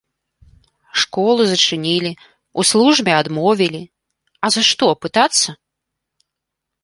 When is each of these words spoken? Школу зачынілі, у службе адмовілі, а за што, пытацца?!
Школу 1.01 1.41
зачынілі, 1.51 2.11
у 2.63 2.65
службе 2.71 3.11
адмовілі, 3.21 3.83
а 4.47 4.53
за 4.55 4.61
што, 4.69 4.87
пытацца?! 5.07 5.49